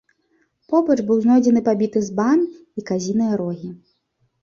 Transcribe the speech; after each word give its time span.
Побач 0.73 0.95
быў 1.11 1.19
знойдзены 1.27 1.63
пабіты 1.69 1.99
збан 2.09 2.39
і 2.79 2.89
казіныя 2.91 3.33
рогі. 3.45 3.69